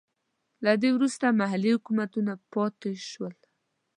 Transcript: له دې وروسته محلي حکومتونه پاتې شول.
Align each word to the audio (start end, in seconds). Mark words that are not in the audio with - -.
له 0.65 0.71
دې 0.81 0.89
وروسته 0.93 1.37
محلي 1.39 1.71
حکومتونه 1.77 2.31
پاتې 2.53 2.91
شول. 3.09 3.35